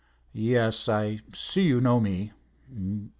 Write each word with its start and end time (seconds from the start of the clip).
"Yes, 0.33 0.89
I 0.89 1.19
see 1.31 1.61
you 1.61 1.79
know 1.79 1.99
me. 1.99 2.31